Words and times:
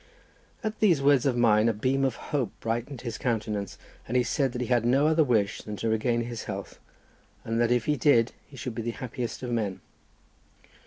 At 0.63 0.79
these 0.79 0.99
words 0.99 1.27
of 1.27 1.37
mine 1.37 1.69
a 1.69 1.73
beam 1.73 2.03
of 2.03 2.15
hope 2.15 2.53
brightened 2.59 3.01
his 3.01 3.19
countenance, 3.19 3.77
and 4.07 4.17
he 4.17 4.23
said 4.23 4.59
he 4.59 4.65
had 4.65 4.83
no 4.83 5.05
other 5.05 5.23
wish 5.23 5.61
than 5.61 5.75
to 5.75 5.89
regain 5.89 6.21
his 6.21 6.45
health, 6.45 6.79
and 7.45 7.61
that 7.61 7.69
if 7.69 7.85
he 7.85 7.97
did 7.97 8.31
he 8.47 8.57
should 8.57 8.73
be 8.73 8.81
the 8.81 8.89
happiest 8.97 9.43
of 9.43 9.51
men. 9.51 9.79